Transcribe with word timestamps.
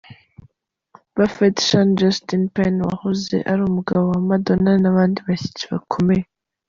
Buffet, 1.15 1.55
Sean 1.65 1.89
Justin 1.99 2.43
Penn 2.55 2.75
wahoze 2.89 3.37
ari 3.51 3.61
umugabo 3.69 4.03
wa 4.13 4.19
Madonna 4.29 4.71
n’abandi 4.81 5.19
bashyitsi 5.27 5.63
bakomeye. 5.73 6.23